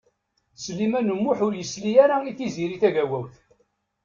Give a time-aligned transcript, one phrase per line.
[0.63, 3.35] Sliman U Muḥ ur yesli ara i Tiziri Tagawawt.